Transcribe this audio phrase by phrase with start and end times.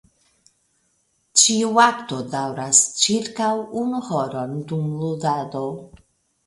[1.41, 3.53] Ĉiu akto daŭras ĉirkaŭ
[3.83, 5.65] unu horon dum ludado.